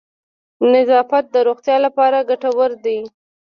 [0.73, 2.99] نظافت د روغتیا لپاره گټور دی.